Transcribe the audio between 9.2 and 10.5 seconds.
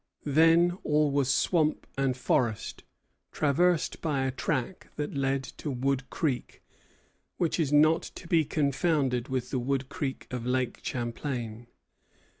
with the Wood Creek of